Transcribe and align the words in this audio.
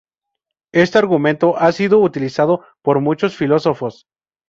Este 0.71 0.97
argumento 0.97 1.57
ha 1.59 1.71
sido 1.71 1.99
utilizado 2.01 2.65
por 2.81 3.01
muchos 3.01 3.37
filósofos. 3.37 4.07